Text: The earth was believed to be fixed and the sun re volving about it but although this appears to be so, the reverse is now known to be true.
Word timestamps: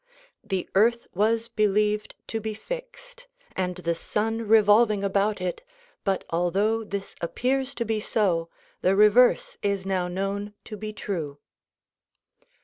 The 0.43 0.67
earth 0.73 1.05
was 1.13 1.47
believed 1.47 2.15
to 2.25 2.39
be 2.41 2.55
fixed 2.55 3.27
and 3.55 3.75
the 3.75 3.93
sun 3.93 4.47
re 4.47 4.59
volving 4.63 5.03
about 5.05 5.39
it 5.39 5.61
but 6.03 6.23
although 6.31 6.83
this 6.83 7.13
appears 7.21 7.75
to 7.75 7.85
be 7.85 7.99
so, 7.99 8.49
the 8.81 8.95
reverse 8.95 9.57
is 9.61 9.85
now 9.85 10.07
known 10.07 10.55
to 10.63 10.75
be 10.75 10.91
true. 10.91 11.37